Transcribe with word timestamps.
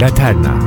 Laterna 0.00 0.66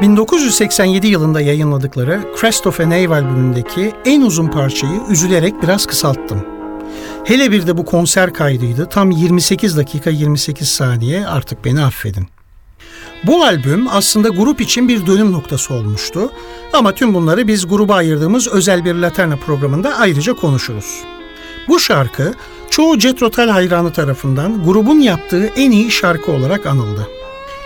...1987 0.00 1.06
yılında 1.06 1.40
yayınladıkları 1.40 2.20
Crest 2.40 2.66
of 2.66 2.80
a 2.80 2.84
Knave 2.84 3.08
albümündeki 3.08 3.92
en 4.04 4.20
uzun 4.20 4.48
parçayı 4.48 5.00
üzülerek 5.10 5.62
biraz 5.62 5.86
kısalttım. 5.86 6.46
Hele 7.24 7.50
bir 7.50 7.66
de 7.66 7.76
bu 7.78 7.84
konser 7.84 8.34
kaydıydı. 8.34 8.86
Tam 8.86 9.10
28 9.10 9.76
dakika 9.76 10.10
28 10.10 10.68
saniye 10.68 11.26
artık 11.26 11.64
beni 11.64 11.82
affedin. 11.82 12.39
Bu 13.24 13.44
albüm 13.44 13.88
aslında 13.88 14.28
grup 14.28 14.60
için 14.60 14.88
bir 14.88 15.06
dönüm 15.06 15.32
noktası 15.32 15.74
olmuştu. 15.74 16.32
Ama 16.72 16.94
tüm 16.94 17.14
bunları 17.14 17.48
biz 17.48 17.68
gruba 17.68 17.94
ayırdığımız 17.94 18.48
özel 18.48 18.84
bir 18.84 18.94
Laterna 18.94 19.36
programında 19.36 19.98
ayrıca 19.98 20.34
konuşuruz. 20.34 21.00
Bu 21.68 21.80
şarkı 21.80 22.34
çoğu 22.70 23.00
Jet 23.00 23.22
Rotal 23.22 23.48
hayranı 23.48 23.92
tarafından 23.92 24.64
grubun 24.64 25.00
yaptığı 25.00 25.46
en 25.46 25.70
iyi 25.70 25.90
şarkı 25.90 26.32
olarak 26.32 26.66
anıldı. 26.66 27.08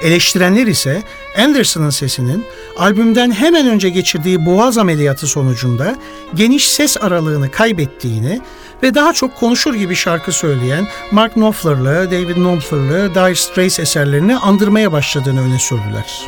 Eleştirenler 0.03 0.67
ise 0.67 1.03
Anderson'ın 1.39 1.91
sesinin 1.91 2.45
albümden 2.77 3.31
hemen 3.31 3.67
önce 3.67 3.89
geçirdiği 3.89 4.47
boğaz 4.47 4.79
ameliyatı 4.79 5.27
sonucunda 5.27 5.97
geniş 6.35 6.69
ses 6.69 6.97
aralığını 7.01 7.51
kaybettiğini 7.51 8.41
ve 8.85 8.95
daha 8.95 9.13
çok 9.13 9.37
konuşur 9.37 9.75
gibi 9.75 9.95
şarkı 9.95 10.33
söyleyen 10.33 10.87
Mark 11.11 11.35
Knopfler'lı, 11.35 12.11
David 12.11 12.35
Knopfler'lı 12.35 13.15
Dire 13.15 13.35
Straits 13.35 13.81
eserlerini 13.81 14.37
andırmaya 14.37 14.93
başladığını 14.93 15.43
öne 15.43 15.59
sürdüler. 15.59 16.23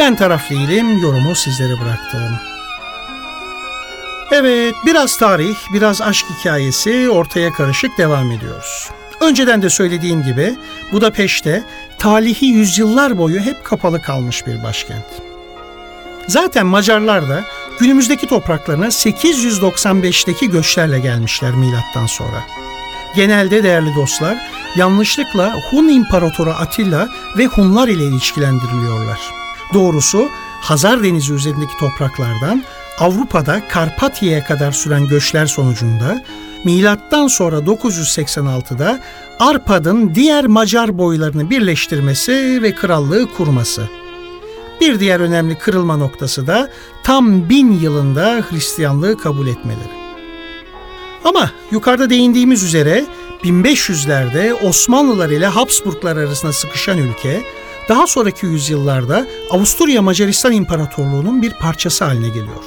Ben 0.00 0.16
taraf 0.16 0.50
değilim, 0.50 0.98
yorumu 0.98 1.34
sizlere 1.34 1.72
bıraktım. 1.80 2.38
Evet, 4.32 4.74
biraz 4.86 5.18
tarih, 5.18 5.56
biraz 5.74 6.02
aşk 6.02 6.26
hikayesi 6.38 7.10
ortaya 7.10 7.52
karışık 7.52 7.98
devam 7.98 8.30
ediyoruz. 8.30 8.90
Önceden 9.20 9.62
de 9.62 9.70
söylediğim 9.70 10.22
gibi 10.22 10.54
Budapeşte 10.92 11.62
talihi 11.98 12.46
yüzyıllar 12.46 13.18
boyu 13.18 13.40
hep 13.40 13.64
kapalı 13.64 14.02
kalmış 14.02 14.46
bir 14.46 14.62
başkent. 14.62 15.33
Zaten 16.28 16.66
Macarlar 16.66 17.28
da 17.28 17.44
günümüzdeki 17.80 18.26
topraklarına 18.26 18.86
895'teki 18.86 20.50
göçlerle 20.50 20.98
gelmişler 20.98 21.52
milattan 21.52 22.06
sonra. 22.06 22.44
Genelde 23.16 23.62
değerli 23.62 23.94
dostlar 23.94 24.38
yanlışlıkla 24.76 25.54
Hun 25.70 25.88
İmparatoru 25.88 26.50
Atilla 26.50 27.08
ve 27.38 27.46
Hunlar 27.46 27.88
ile 27.88 28.04
ilişkilendiriliyorlar. 28.04 29.20
Doğrusu 29.74 30.28
Hazar 30.60 31.02
Denizi 31.02 31.32
üzerindeki 31.32 31.76
topraklardan 31.78 32.64
Avrupa'da 32.98 33.68
Karpatya'ya 33.68 34.44
kadar 34.44 34.72
süren 34.72 35.08
göçler 35.08 35.46
sonucunda 35.46 36.22
milattan 36.64 37.26
sonra 37.26 37.56
986'da 37.58 39.00
Arpad'ın 39.38 40.14
diğer 40.14 40.46
Macar 40.46 40.98
boylarını 40.98 41.50
birleştirmesi 41.50 42.62
ve 42.62 42.74
krallığı 42.74 43.32
kurması. 43.36 43.88
Bir 44.80 45.00
diğer 45.00 45.20
önemli 45.20 45.58
kırılma 45.58 45.96
noktası 45.96 46.46
da 46.46 46.70
tam 47.02 47.48
bin 47.48 47.72
yılında 47.72 48.42
Hristiyanlığı 48.50 49.18
kabul 49.18 49.46
etmeleri. 49.46 50.04
Ama 51.24 51.50
yukarıda 51.70 52.10
değindiğimiz 52.10 52.62
üzere 52.62 53.04
1500'lerde 53.44 54.68
Osmanlılar 54.68 55.30
ile 55.30 55.46
Habsburglar 55.46 56.16
arasında 56.16 56.52
sıkışan 56.52 56.98
ülke 56.98 57.42
daha 57.88 58.06
sonraki 58.06 58.46
yüzyıllarda 58.46 59.26
Avusturya 59.50 60.02
Macaristan 60.02 60.52
İmparatorluğu'nun 60.52 61.42
bir 61.42 61.50
parçası 61.50 62.04
haline 62.04 62.28
geliyor. 62.28 62.64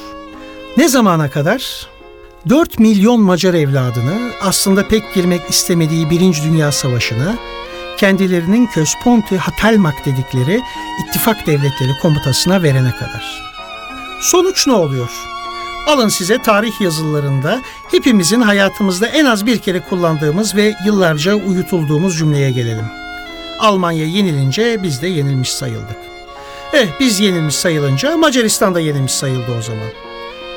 Ne 0.78 0.88
zamana 0.88 1.30
kadar? 1.30 1.88
4 2.50 2.80
milyon 2.80 3.22
Macar 3.22 3.54
evladını 3.54 4.30
aslında 4.42 4.88
pek 4.88 5.14
girmek 5.14 5.42
istemediği 5.50 6.10
Birinci 6.10 6.44
Dünya 6.44 6.72
Savaşı'na 6.72 7.36
kendilerinin 7.98 8.68
Központi 8.68 9.38
Hatelmak 9.38 10.06
dedikleri 10.06 10.62
ittifak 11.04 11.48
devletleri 11.48 11.98
komutasına 12.02 12.64
verene 12.64 12.92
kadar. 12.92 13.42
Sonuç 14.22 14.68
ne 14.68 14.74
oluyor? 14.74 15.10
Alın 15.88 16.10
size 16.10 16.38
tarih 16.38 16.82
yazılarında 16.82 17.62
hepimizin 17.92 18.42
hayatımızda 18.42 19.08
en 19.08 19.26
az 19.26 19.46
bir 19.46 19.60
kere 19.60 19.80
kullandığımız 19.80 20.56
ve 20.56 20.76
yıllarca 20.86 21.36
uyutulduğumuz 21.36 22.18
cümleye 22.18 22.52
gelelim. 22.52 22.86
Almanya 23.60 24.06
yenilince 24.06 24.84
biz 24.84 25.02
de 25.02 25.08
yenilmiş 25.08 25.54
sayıldık. 25.54 25.98
Eh 26.74 26.88
biz 27.00 27.20
yenilmiş 27.20 27.56
sayılınca 27.56 28.18
Macaristan 28.18 28.76
da 28.76 28.80
yenilmiş 28.80 29.14
sayıldı 29.14 29.58
o 29.60 29.62
zaman. 29.62 29.88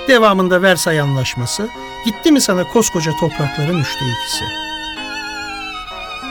Devamında 0.09 0.62
Versay 0.62 1.01
Anlaşması 1.01 1.69
gitti 2.05 2.33
mi 2.33 2.41
sana 2.41 2.65
koskoca 2.69 3.12
toprakların 3.21 3.78
üçte 3.78 4.05
ikisi. 4.05 4.70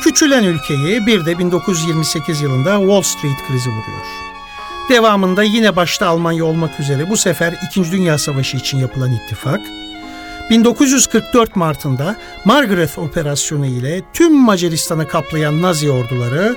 Küçülen 0.01 0.43
ülkeyi 0.43 1.05
bir 1.05 1.25
de 1.25 1.39
1928 1.39 2.41
yılında 2.41 2.79
Wall 2.79 3.01
Street 3.01 3.47
krizi 3.47 3.69
vuruyor. 3.69 4.05
Devamında 4.89 5.43
yine 5.43 5.75
başta 5.75 6.07
Almanya 6.07 6.45
olmak 6.45 6.79
üzere 6.79 7.09
bu 7.09 7.17
sefer 7.17 7.53
2. 7.69 7.91
Dünya 7.91 8.17
Savaşı 8.17 8.57
için 8.57 8.77
yapılan 8.77 9.11
ittifak, 9.11 9.61
1944 10.49 11.55
Mart'ında 11.55 12.15
Margaret 12.45 12.97
operasyonu 12.97 13.65
ile 13.65 14.01
tüm 14.13 14.35
Macaristan'ı 14.35 15.07
kaplayan 15.07 15.61
Nazi 15.61 15.91
orduları, 15.91 16.55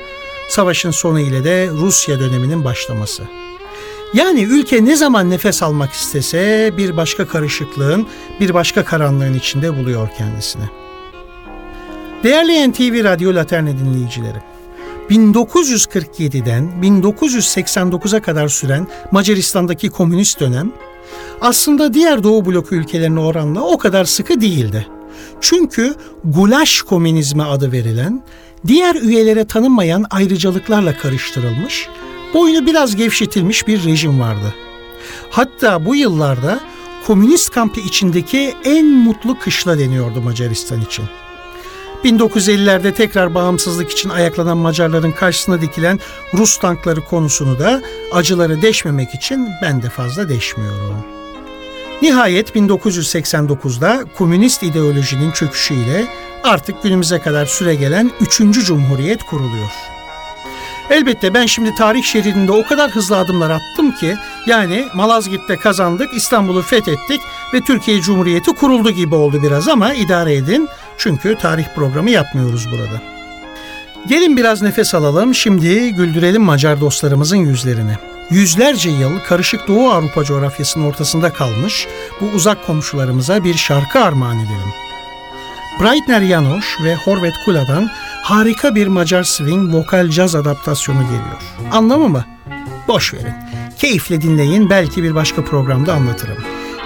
savaşın 0.48 0.90
sonu 0.90 1.20
ile 1.20 1.44
de 1.44 1.68
Rusya 1.72 2.20
döneminin 2.20 2.64
başlaması. 2.64 3.22
Yani 4.14 4.42
ülke 4.42 4.84
ne 4.84 4.96
zaman 4.96 5.30
nefes 5.30 5.62
almak 5.62 5.92
istese 5.92 6.72
bir 6.76 6.96
başka 6.96 7.28
karışıklığın, 7.28 8.08
bir 8.40 8.54
başka 8.54 8.84
karanlığın 8.84 9.34
içinde 9.34 9.76
buluyor 9.76 10.08
kendisini. 10.18 10.64
Değerli 12.22 12.70
NTV 12.70 13.04
Radyo 13.04 13.34
Laterne 13.34 13.78
dinleyicileri, 13.78 14.38
1947'den 15.10 16.72
1989'a 16.82 18.22
kadar 18.22 18.48
süren 18.48 18.86
Macaristan'daki 19.12 19.90
komünist 19.90 20.40
dönem 20.40 20.72
aslında 21.40 21.94
diğer 21.94 22.22
Doğu 22.22 22.46
bloku 22.46 22.74
ülkelerine 22.74 23.20
oranla 23.20 23.60
o 23.60 23.78
kadar 23.78 24.04
sıkı 24.04 24.40
değildi. 24.40 24.86
Çünkü 25.40 25.94
gulaş 26.24 26.82
komünizmi 26.82 27.42
adı 27.42 27.72
verilen, 27.72 28.22
diğer 28.66 28.94
üyelere 28.94 29.44
tanınmayan 29.44 30.04
ayrıcalıklarla 30.10 30.96
karıştırılmış, 30.96 31.88
boynu 32.34 32.66
biraz 32.66 32.96
gevşetilmiş 32.96 33.66
bir 33.66 33.84
rejim 33.84 34.20
vardı. 34.20 34.54
Hatta 35.30 35.86
bu 35.86 35.96
yıllarda 35.96 36.60
komünist 37.06 37.50
kampı 37.50 37.80
içindeki 37.80 38.54
en 38.64 38.86
mutlu 38.86 39.38
kışla 39.38 39.78
deniyordu 39.78 40.20
Macaristan 40.20 40.80
için. 40.80 41.04
1950'lerde 42.04 42.94
tekrar 42.94 43.34
bağımsızlık 43.34 43.90
için 43.90 44.08
ayaklanan 44.08 44.58
Macarların 44.58 45.12
karşısına 45.12 45.60
dikilen 45.60 46.00
Rus 46.34 46.58
tankları 46.58 47.00
konusunu 47.00 47.58
da 47.58 47.82
acıları 48.12 48.62
deşmemek 48.62 49.14
için 49.14 49.48
ben 49.62 49.82
de 49.82 49.90
fazla 49.90 50.28
deşmiyorum. 50.28 51.04
Nihayet 52.02 52.56
1989'da 52.56 54.04
komünist 54.18 54.62
ideolojinin 54.62 55.30
çöküşüyle 55.30 56.06
artık 56.44 56.82
günümüze 56.82 57.18
kadar 57.18 57.46
süregelen 57.46 58.10
3. 58.20 58.38
Cumhuriyet 58.66 59.22
kuruluyor. 59.22 59.91
Elbette 60.90 61.34
ben 61.34 61.46
şimdi 61.46 61.74
tarih 61.74 62.02
şeridinde 62.02 62.52
o 62.52 62.66
kadar 62.66 62.90
hızlı 62.90 63.16
adımlar 63.16 63.50
attım 63.50 63.92
ki 63.92 64.16
yani 64.46 64.84
Malazgirt'te 64.94 65.56
kazandık, 65.56 66.14
İstanbul'u 66.14 66.62
fethettik 66.62 67.20
ve 67.54 67.60
Türkiye 67.60 68.00
Cumhuriyeti 68.00 68.52
kuruldu 68.52 68.90
gibi 68.90 69.14
oldu 69.14 69.42
biraz 69.42 69.68
ama 69.68 69.94
idare 69.94 70.34
edin. 70.34 70.68
Çünkü 70.98 71.38
tarih 71.38 71.66
programı 71.74 72.10
yapmıyoruz 72.10 72.66
burada. 72.70 73.02
Gelin 74.06 74.36
biraz 74.36 74.62
nefes 74.62 74.94
alalım. 74.94 75.34
Şimdi 75.34 75.92
güldürelim 75.92 76.42
Macar 76.42 76.80
dostlarımızın 76.80 77.36
yüzlerini. 77.36 77.96
Yüzlerce 78.30 78.90
yıl 78.90 79.20
karışık 79.28 79.68
Doğu 79.68 79.90
Avrupa 79.90 80.24
coğrafyasının 80.24 80.84
ortasında 80.84 81.32
kalmış 81.32 81.86
bu 82.20 82.26
uzak 82.26 82.66
komşularımıza 82.66 83.44
bir 83.44 83.54
şarkı 83.54 84.00
armağan 84.00 84.38
edelim. 84.38 84.72
Breitner 85.80 86.22
Janosch 86.22 86.84
ve 86.84 86.94
Horvet 86.94 87.34
Kula'dan 87.44 87.90
harika 88.22 88.74
bir 88.74 88.86
Macar 88.86 89.22
swing 89.22 89.74
vokal 89.74 90.08
caz 90.08 90.34
adaptasyonu 90.34 91.02
geliyor. 91.02 91.42
Anlamı 91.72 92.08
mı? 92.08 92.24
Boş 92.88 93.14
verin. 93.14 93.34
Keyifle 93.78 94.20
dinleyin 94.20 94.70
belki 94.70 95.02
bir 95.02 95.14
başka 95.14 95.44
programda 95.44 95.94
anlatırım. 95.94 96.44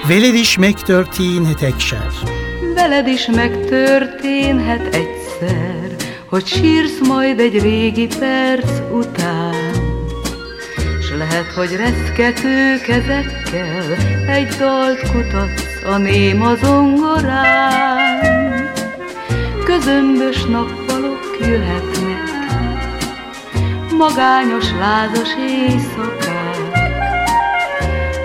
Velediş 0.08 0.58
megtörténhet 0.58 1.62
egyszer. 1.62 2.12
Veled 2.76 3.06
is 3.06 3.28
megtörténhet 3.28 4.94
egyszer, 4.94 5.90
hogy 6.30 6.46
sírsz 6.46 7.00
majd 7.08 7.40
egy 7.40 7.62
régi 7.62 8.08
perc 8.20 8.68
után. 8.92 9.74
S 11.02 11.10
lehet, 11.18 11.46
hogy 11.56 11.76
reszkető 11.76 12.80
kezekkel 12.86 13.92
egy 14.28 14.48
dalt 14.58 15.00
kutatsz 15.00 15.84
a 15.86 15.96
néma 15.98 16.54
zongorán. 16.54 18.05
Közömbös 19.76 20.44
nappalok 20.44 21.37
jöhetnek, 21.40 22.23
magányos, 23.99 24.64
lázas 24.78 25.28
éjszakák. 25.49 26.78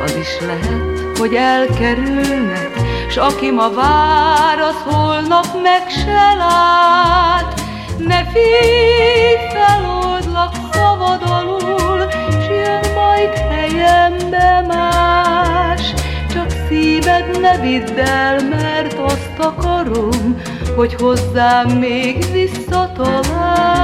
Az 0.04 0.16
is 0.16 0.40
lehet, 0.46 1.18
hogy 1.18 1.34
elkerülnek, 1.34 2.72
s 3.10 3.18
aki 3.18 3.52
ma 3.52 3.70
vár, 3.70 4.60
az 4.60 4.94
holnap 4.94 5.46
meg 5.64 5.90
se 5.90 6.34
lát. 6.38 7.62
Ne 7.98 8.26
félj, 8.26 9.36
feloldlak 9.54 10.54
szabadalul, 10.74 12.10
s 12.42 12.48
jön 12.50 12.94
majd 12.94 13.34
helyembe 13.34 14.66
más. 14.68 15.94
Csak 16.34 16.50
szíved 16.68 17.40
ne 17.40 17.58
vidd 17.58 18.00
el, 18.00 18.48
mert 18.50 19.00
azt 19.00 19.40
akarom, 19.40 20.42
hogy 20.76 20.94
hozzám 20.94 21.70
még 21.70 22.32
visszatalálj. 22.32 23.82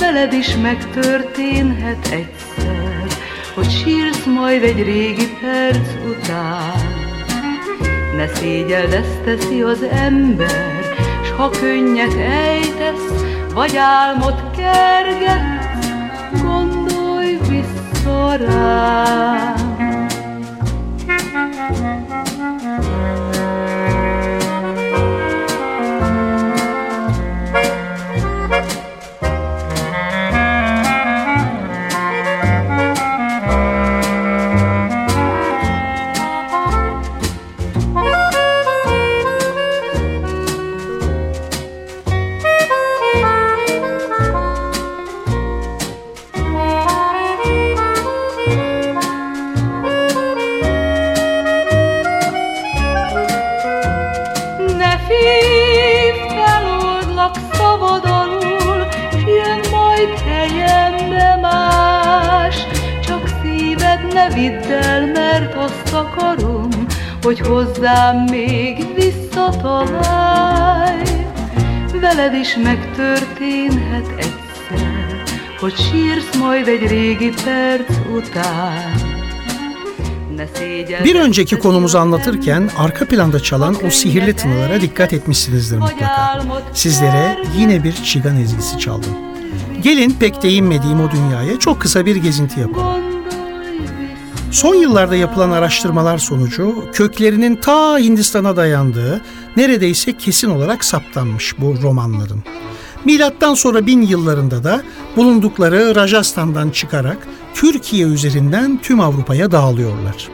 Veled 0.00 0.32
is 0.32 0.56
megtörténhet 0.56 2.08
egyszer, 2.10 3.06
hogy 3.54 3.70
sírsz 3.70 4.24
majd 4.24 4.62
egy 4.62 4.82
régi 4.82 5.36
perc 5.40 5.88
után. 6.08 6.94
Ne 8.16 8.26
szégyeld, 8.34 8.92
ezt 8.92 9.20
teszi 9.24 9.62
az 9.62 9.82
ember, 9.82 10.80
s 11.24 11.30
ha 11.36 11.50
könnyet 11.50 12.14
ejtesz, 12.14 13.24
vagy 13.54 13.76
álmot 13.76 14.42
kergetsz, 14.56 15.88
gondolj 16.42 17.38
vissza 17.48 18.36
rám. 18.36 19.65
Hogy 67.22 67.40
hozzám 67.40 68.16
még 68.30 68.86
visszatalálj. 68.94 69.96
Veled 72.00 72.34
is 72.34 72.56
megtörténhet 72.56 74.08
egyszer, 74.16 75.22
hogy 75.60 75.74
sírsz 75.76 76.36
majd 76.38 76.68
egy 76.68 76.86
régi 76.88 77.32
perc 77.44 77.90
után. 78.16 79.14
Bir 81.04 81.14
önceki 81.14 81.56
konumuzu 81.56 81.98
anlatırken 81.98 82.70
arka 82.76 83.06
planda 83.06 83.40
çalan 83.40 83.76
o 83.86 83.90
sihirli 83.90 84.32
tınılara 84.32 84.80
dikkat 84.80 85.12
etmişsinizdir 85.12 85.78
mutlaka. 85.78 86.44
Sizlere 86.72 87.38
yine 87.56 87.84
bir 87.84 87.92
çigan 87.92 88.36
ezgisi 88.36 88.78
çaldım. 88.78 89.14
Gelin 89.82 90.10
pek 90.20 90.42
değinmediğim 90.42 91.00
o 91.00 91.10
dünyaya 91.10 91.58
çok 91.58 91.80
kısa 91.80 92.06
bir 92.06 92.16
gezinti 92.16 92.60
yapalım. 92.60 93.05
Son 94.50 94.74
yıllarda 94.74 95.16
yapılan 95.16 95.50
araştırmalar 95.50 96.18
sonucu 96.18 96.84
köklerinin 96.92 97.56
ta 97.56 97.98
Hindistan'a 97.98 98.56
dayandığı 98.56 99.20
neredeyse 99.56 100.18
kesin 100.18 100.50
olarak 100.50 100.84
saptanmış 100.84 101.54
bu 101.58 101.82
romanların. 101.82 102.42
Milattan 103.04 103.54
sonra 103.54 103.86
bin 103.86 104.02
yıllarında 104.02 104.64
da 104.64 104.82
bulundukları 105.16 105.94
Rajasthan'dan 105.94 106.70
çıkarak 106.70 107.18
Türkiye 107.54 108.06
üzerinden 108.06 108.78
tüm 108.82 109.00
Avrupa'ya 109.00 109.50
dağılıyorlar. 109.50 110.28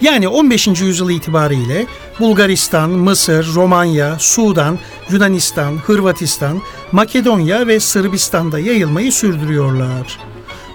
Yani 0.00 0.28
15. 0.28 0.66
yüzyıl 0.66 1.10
itibariyle 1.10 1.86
Bulgaristan, 2.20 2.90
Mısır, 2.90 3.54
Romanya, 3.54 4.16
Sudan, 4.18 4.78
Yunanistan, 5.10 5.76
Hırvatistan, 5.76 6.62
Makedonya 6.92 7.66
ve 7.66 7.80
Sırbistan'da 7.80 8.58
yayılmayı 8.58 9.12
sürdürüyorlar. 9.12 10.18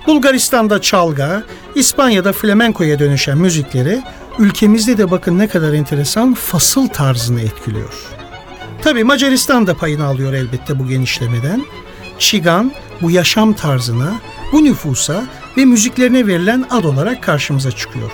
Bulgaristan'da 0.10 0.82
çalga, 0.82 1.44
İspanya'da 1.76 2.34
flamenkoya 2.34 3.00
dönüşen 3.00 3.38
müzikleri 3.38 4.02
ülkemizde 4.40 4.98
de 4.98 5.12
bakın 5.12 5.40
ne 5.40 5.48
kadar 5.48 5.74
enteresan 5.74 6.34
fasıl 6.34 6.88
tarzını 6.88 7.42
etkiliyor. 7.42 7.94
Tabi 8.82 9.04
Macaristan 9.04 9.68
da 9.68 9.74
payını 9.74 10.06
alıyor 10.06 10.34
elbette 10.34 10.80
bu 10.80 10.88
genişlemeden. 10.88 11.66
Çigan 12.20 12.72
bu 13.02 13.12
yaşam 13.12 13.54
tarzına, 13.54 14.14
bu 14.52 14.64
nüfusa 14.64 15.24
ve 15.58 15.66
müziklerine 15.66 16.28
verilen 16.28 16.66
ad 16.70 16.84
olarak 16.84 17.24
karşımıza 17.24 17.72
çıkıyor. 17.72 18.12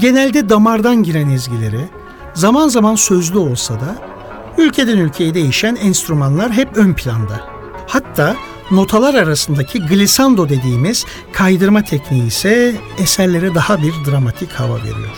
Genelde 0.00 0.48
damardan 0.48 1.02
giren 1.02 1.30
ezgileri, 1.30 1.88
zaman 2.34 2.68
zaman 2.68 2.94
sözlü 2.94 3.38
olsa 3.38 3.74
da 3.74 3.96
ülkeden 4.58 4.98
ülkeye 4.98 5.34
değişen 5.34 5.76
enstrümanlar 5.76 6.52
hep 6.52 6.76
ön 6.76 6.94
planda. 6.94 7.40
Hatta 7.86 8.36
notalar 8.70 9.14
arasındaki 9.14 9.78
glissando 9.80 10.48
dediğimiz 10.48 11.04
kaydırma 11.32 11.84
tekniği 11.84 12.26
ise 12.26 12.76
eserlere 12.98 13.54
daha 13.54 13.82
bir 13.82 13.92
dramatik 14.10 14.52
hava 14.52 14.76
veriyor. 14.76 15.16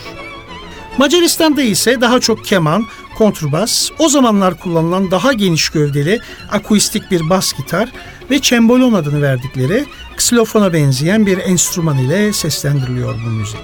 Macaristan'da 0.99 1.63
ise 1.63 2.01
daha 2.01 2.21
çok 2.21 2.45
keman, 2.45 2.87
kontrbas, 3.19 3.91
o 3.99 4.09
zamanlar 4.09 4.61
kullanılan 4.61 5.11
daha 5.11 5.33
geniş 5.33 5.69
gövdeli 5.69 6.21
akustik 6.51 7.11
bir 7.11 7.31
bas 7.31 7.53
gitar 7.53 7.93
ve 8.31 8.39
çembolon 8.39 8.93
adını 8.93 9.23
verdikleri 9.23 9.85
ksilofona 10.17 10.73
benzeyen 10.73 11.27
bir 11.27 11.39
enstrüman 11.39 11.99
ile 11.99 12.33
seslendiriliyor 12.33 13.15
bu 13.27 13.31
müzik. 13.31 13.61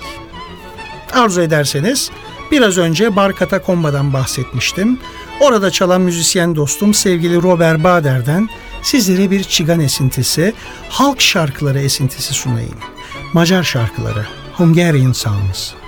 Arzu 1.13 1.41
ederseniz 1.41 2.11
biraz 2.51 2.79
önce 2.79 3.17
Bar 3.17 3.37
Katakomba'dan 3.37 4.13
bahsetmiştim. 4.13 4.99
Orada 5.41 5.71
çalan 5.71 6.01
müzisyen 6.01 6.57
dostum 6.57 6.95
sevgili 6.95 7.43
Robert 7.43 7.85
Bader'den 7.85 8.49
sizlere 8.85 9.31
bir 9.31 9.45
çigan 9.45 9.81
esintisi, 9.81 10.55
halk 10.89 11.21
şarkıları 11.21 11.81
esintisi 11.81 12.35
sunayım. 12.35 12.79
Macar 13.33 13.63
şarkıları, 13.63 14.27
Hungarian 14.57 15.13
Songs. 15.13 15.84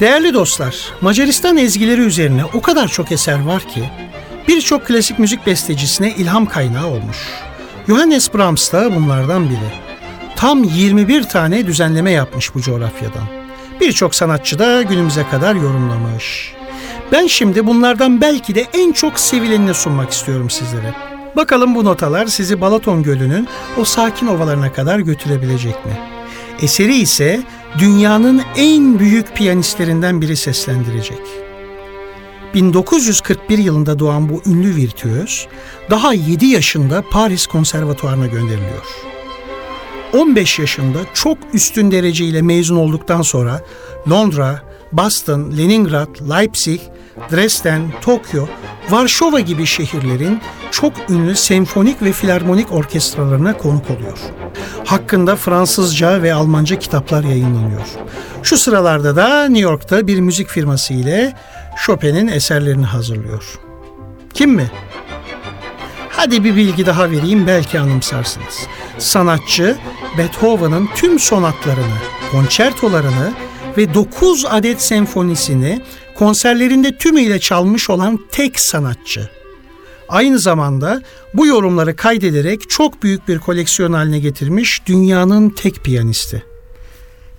Değerli 0.00 0.34
dostlar, 0.34 0.92
Macaristan 1.00 1.56
ezgileri 1.56 2.00
üzerine 2.00 2.44
o 2.44 2.60
kadar 2.60 2.88
çok 2.88 3.12
eser 3.12 3.44
var 3.46 3.62
ki 3.62 3.90
birçok 4.48 4.86
klasik 4.86 5.18
müzik 5.18 5.46
bestecisine 5.46 6.14
ilham 6.14 6.46
kaynağı 6.46 6.86
olmuş. 6.86 7.16
Johannes 7.86 8.34
Brahms 8.34 8.72
da 8.72 8.96
bunlardan 8.96 9.50
biri. 9.50 9.70
Tam 10.36 10.64
21 10.64 11.22
tane 11.22 11.66
düzenleme 11.66 12.10
yapmış 12.10 12.54
bu 12.54 12.60
coğrafyadan. 12.60 13.24
Birçok 13.80 14.14
sanatçı 14.14 14.58
da 14.58 14.82
günümüze 14.82 15.26
kadar 15.30 15.54
yorumlamış. 15.54 16.52
Ben 17.12 17.26
şimdi 17.26 17.66
bunlardan 17.66 18.20
belki 18.20 18.54
de 18.54 18.66
en 18.74 18.92
çok 18.92 19.20
sevilenini 19.20 19.74
sunmak 19.74 20.10
istiyorum 20.10 20.50
sizlere. 20.50 20.94
Bakalım 21.36 21.74
bu 21.74 21.84
notalar 21.84 22.26
sizi 22.26 22.60
Balaton 22.60 23.02
Gölü'nün 23.02 23.48
o 23.78 23.84
sakin 23.84 24.26
ovalarına 24.26 24.72
kadar 24.72 24.98
götürebilecek 24.98 25.86
mi? 25.86 25.92
Eseri 26.62 26.96
ise 26.96 27.40
dünyanın 27.78 28.42
en 28.56 28.98
büyük 28.98 29.36
piyanistlerinden 29.36 30.20
biri 30.20 30.36
seslendirecek. 30.36 31.20
1941 32.54 33.58
yılında 33.58 33.98
doğan 33.98 34.28
bu 34.28 34.42
ünlü 34.46 34.76
virtüöz 34.76 35.46
daha 35.90 36.14
7 36.14 36.46
yaşında 36.46 37.04
Paris 37.10 37.46
Konservatuvarına 37.46 38.26
gönderiliyor. 38.26 38.86
15 40.12 40.58
yaşında 40.58 40.98
çok 41.14 41.38
üstün 41.52 41.90
dereceyle 41.90 42.42
mezun 42.42 42.76
olduktan 42.76 43.22
sonra 43.22 43.60
Londra, 44.10 44.62
Boston, 44.92 45.52
Leningrad, 45.58 46.30
Leipzig, 46.30 46.80
Dresden, 47.32 47.92
Tokyo, 48.00 48.46
Varşova 48.90 49.40
gibi 49.40 49.66
şehirlerin 49.66 50.40
çok 50.70 50.92
ünlü 51.10 51.34
senfonik 51.36 52.02
ve 52.02 52.12
filarmonik 52.12 52.72
orkestralarına 52.72 53.56
konuk 53.56 53.90
oluyor. 53.90 54.18
Hakkında 54.84 55.36
Fransızca 55.36 56.22
ve 56.22 56.34
Almanca 56.34 56.78
kitaplar 56.78 57.24
yayınlanıyor. 57.24 57.86
Şu 58.42 58.56
sıralarda 58.56 59.16
da 59.16 59.44
New 59.44 59.60
York'ta 59.60 60.06
bir 60.06 60.20
müzik 60.20 60.48
firması 60.48 60.94
ile 60.94 61.36
Chopin'in 61.86 62.28
eserlerini 62.28 62.86
hazırlıyor. 62.86 63.58
Kim 64.34 64.50
mi? 64.50 64.70
Hadi 66.10 66.44
bir 66.44 66.56
bilgi 66.56 66.86
daha 66.86 67.10
vereyim 67.10 67.46
belki 67.46 67.80
anımsarsınız. 67.80 68.66
Sanatçı 68.98 69.76
Beethoven'ın 70.18 70.88
tüm 70.94 71.18
sonatlarını, 71.18 71.98
konçertolarını 72.32 73.32
ve 73.76 73.94
9 73.94 74.46
adet 74.50 74.82
senfonisini 74.82 75.82
konserlerinde 76.20 76.96
tümüyle 76.96 77.40
çalmış 77.40 77.90
olan 77.90 78.20
tek 78.30 78.60
sanatçı. 78.60 79.30
Aynı 80.08 80.38
zamanda 80.38 81.02
bu 81.34 81.46
yorumları 81.46 81.96
kaydederek 81.96 82.70
çok 82.70 83.02
büyük 83.02 83.28
bir 83.28 83.38
koleksiyon 83.38 83.92
haline 83.92 84.18
getirmiş 84.18 84.82
dünyanın 84.86 85.50
tek 85.50 85.84
piyanisti. 85.84 86.44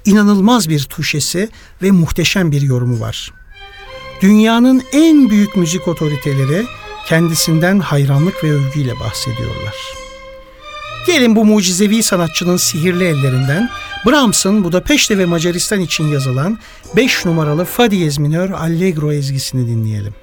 İnanılmaz 0.05 0.69
bir 0.69 0.83
tuşesi 0.83 1.49
ve 1.81 1.91
muhteşem 1.91 2.51
bir 2.51 2.61
yorumu 2.61 2.99
var. 2.99 3.33
Dünyanın 4.21 4.83
en 4.93 5.29
büyük 5.29 5.55
müzik 5.55 5.87
otoriteleri 5.87 6.65
kendisinden 7.07 7.79
hayranlık 7.79 8.43
ve 8.43 8.51
övgüyle 8.51 8.99
bahsediyorlar. 8.99 10.00
Gelin 11.07 11.35
bu 11.35 11.45
mucizevi 11.45 12.03
sanatçının 12.03 12.57
sihirli 12.57 13.03
ellerinden 13.03 13.69
Brahms'ın 14.05 14.63
Budapeşte 14.63 15.17
ve 15.17 15.25
Macaristan 15.25 15.79
için 15.79 16.07
yazılan 16.07 16.59
5 16.95 17.25
numaralı 17.25 17.65
Fa 17.65 17.91
diyez 17.91 18.17
minör 18.17 18.49
Allegro 18.49 19.11
ezgisini 19.11 19.67
dinleyelim. 19.67 20.13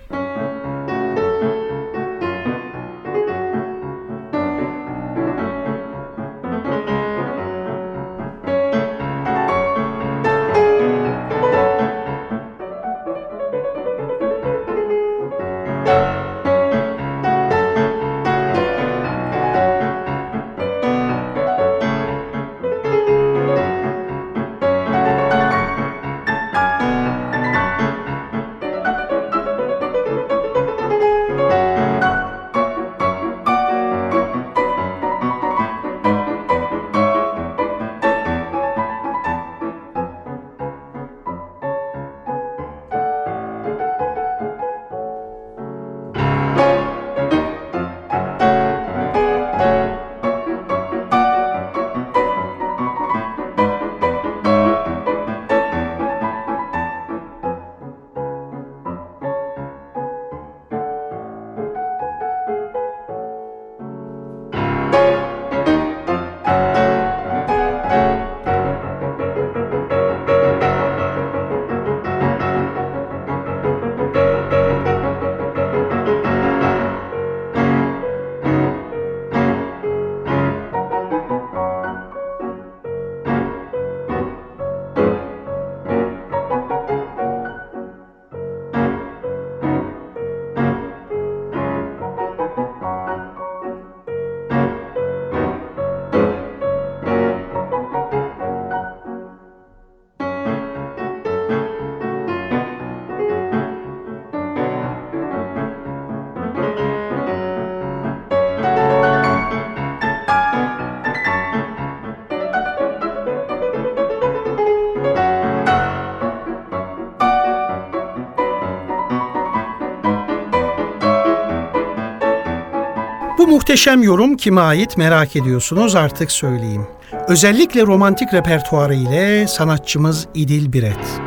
Muhteşem 123.58 124.02
yorum 124.02 124.36
kime 124.36 124.60
ait 124.60 124.96
merak 124.96 125.36
ediyorsunuz 125.36 125.94
artık 125.94 126.32
söyleyeyim. 126.32 126.86
Özellikle 127.28 127.82
romantik 127.82 128.34
repertuarı 128.34 128.94
ile 128.94 129.48
sanatçımız 129.48 130.26
İdil 130.34 130.72
Biret. 130.72 131.20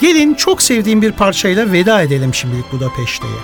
Gelin 0.00 0.34
çok 0.34 0.62
sevdiğim 0.62 1.02
bir 1.02 1.12
parçayla 1.12 1.72
veda 1.72 2.02
edelim 2.02 2.34
şimdilik 2.34 2.72
Budapeşte'ye. 2.72 3.38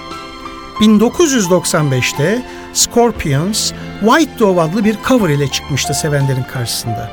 1995'te 0.81 2.43
Scorpions 2.73 3.73
White 4.01 4.39
Dove 4.39 4.61
adlı 4.61 4.85
bir 4.85 4.97
cover 5.09 5.29
ile 5.29 5.49
çıkmıştı 5.49 5.95
sevenlerin 5.95 6.43
karşısında. 6.43 7.11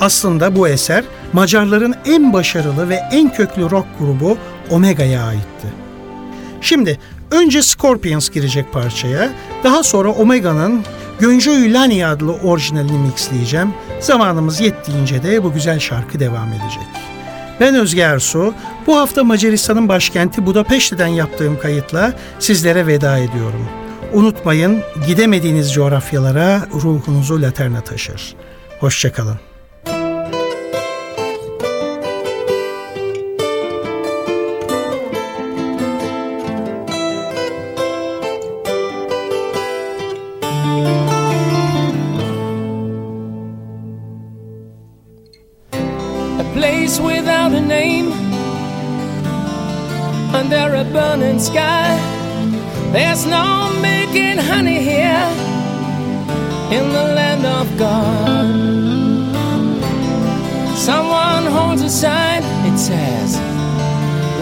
Aslında 0.00 0.56
bu 0.56 0.68
eser 0.68 1.04
Macarların 1.32 1.94
en 2.06 2.32
başarılı 2.32 2.88
ve 2.88 3.00
en 3.12 3.32
köklü 3.32 3.70
rock 3.70 3.86
grubu 3.98 4.38
Omega'ya 4.70 5.24
aitti. 5.24 5.68
Şimdi 6.60 6.98
önce 7.30 7.62
Scorpions 7.62 8.30
girecek 8.30 8.72
parçaya, 8.72 9.30
daha 9.64 9.82
sonra 9.82 10.08
Omega'nın 10.08 10.84
Gönjoy 11.22 11.72
Lani 11.72 12.06
adlı 12.06 12.32
orijinalini 12.32 12.98
mixleyeceğim. 12.98 13.74
Zamanımız 14.00 14.60
yettiğince 14.60 15.22
de 15.22 15.44
bu 15.44 15.52
güzel 15.52 15.78
şarkı 15.78 16.20
devam 16.20 16.48
edecek. 16.48 16.86
Ben 17.60 17.74
Özge 17.74 18.00
Ersu. 18.00 18.54
Bu 18.86 18.96
hafta 18.96 19.24
Macaristan'ın 19.24 19.88
başkenti 19.88 20.46
Budapeşte'den 20.46 21.06
yaptığım 21.06 21.58
kayıtla 21.58 22.14
sizlere 22.38 22.86
veda 22.86 23.18
ediyorum. 23.18 23.68
Unutmayın 24.12 24.80
gidemediğiniz 25.06 25.72
coğrafyalara 25.72 26.66
ruhunuzu 26.74 27.42
laterna 27.42 27.80
taşır. 27.80 28.34
Hoşçakalın. 28.80 29.51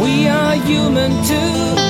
We 0.01 0.29
are 0.29 0.55
human 0.55 1.11
too. 1.25 1.90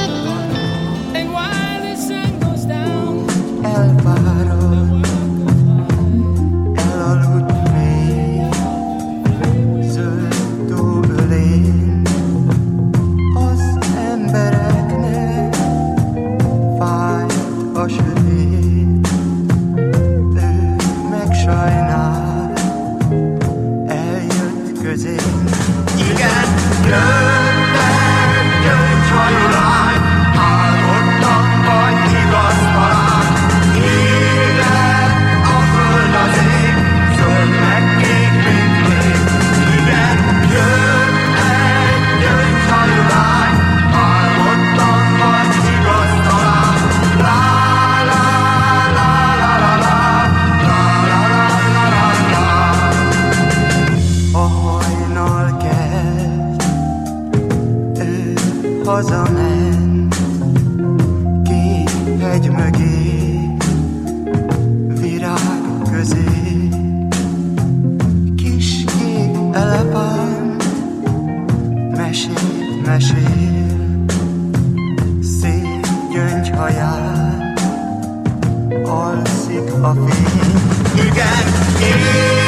haján 76.61 77.55
alszik 78.85 79.73
a 79.83 79.93
fény. 79.93 80.61
Igen, 80.95 81.47
én 81.83 82.40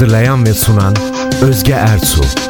Hazırlayan 0.00 0.46
ve 0.46 0.54
sunan 0.54 0.96
Özge 1.42 1.72
Ertuğ 1.72 2.49